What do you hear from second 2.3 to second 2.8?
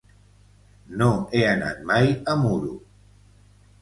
a Muro.